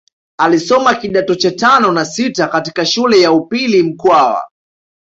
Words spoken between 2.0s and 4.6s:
sita katika shule ya upili mkwawa